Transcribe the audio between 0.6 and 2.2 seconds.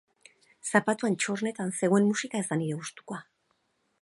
Zapatuan txostenan zegoen